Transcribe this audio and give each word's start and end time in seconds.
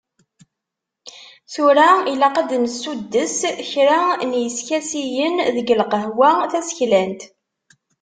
Tura 1.53 1.89
ilaq 2.13 2.35
ad 2.41 2.47
d-nessuddes 2.49 3.37
kra 3.69 4.01
n 4.29 4.31
yiskasiyen 4.41 5.35
deg 5.55 5.67
lqahwa 5.81 6.31
taseklant. 6.51 7.21